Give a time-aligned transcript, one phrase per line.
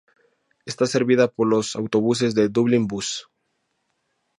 [0.65, 3.29] Está servida por los autobuses de Dublin Bus.